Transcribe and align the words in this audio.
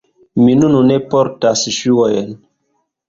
Mi 0.45 0.53
nun 0.61 0.77
ne 0.91 0.97
portas 1.13 1.67
ŝuojn 1.77 2.33